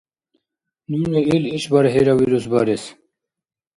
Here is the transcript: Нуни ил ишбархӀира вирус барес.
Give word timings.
Нуни 0.89 1.21
ил 1.35 1.43
ишбархӀира 1.55 2.13
вирус 2.19 2.45
барес. 2.51 2.83